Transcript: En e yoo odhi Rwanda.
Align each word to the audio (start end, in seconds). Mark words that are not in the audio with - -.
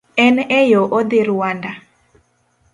En 0.25 0.35
e 0.59 0.61
yoo 0.71 0.87
odhi 0.99 1.21
Rwanda. 1.31 1.71